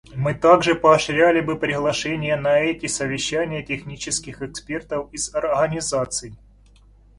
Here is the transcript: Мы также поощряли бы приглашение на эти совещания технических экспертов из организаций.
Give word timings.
Мы 0.15 0.33
также 0.33 0.73
поощряли 0.73 1.41
бы 1.41 1.59
приглашение 1.59 2.35
на 2.35 2.57
эти 2.57 2.87
совещания 2.87 3.61
технических 3.61 4.41
экспертов 4.41 5.13
из 5.13 5.31
организаций. 5.35 6.33